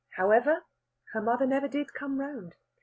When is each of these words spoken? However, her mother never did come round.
However, 0.17 0.65
her 1.13 1.21
mother 1.21 1.45
never 1.45 1.67
did 1.67 1.93
come 1.93 2.19
round. 2.19 2.55